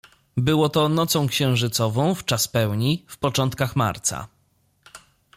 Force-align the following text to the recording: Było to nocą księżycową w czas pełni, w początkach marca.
Było 0.37 0.69
to 0.69 0.89
nocą 0.89 1.27
księżycową 1.27 2.15
w 2.15 2.25
czas 2.25 2.47
pełni, 2.47 3.05
w 3.07 3.17
początkach 3.17 3.75
marca. 3.75 4.27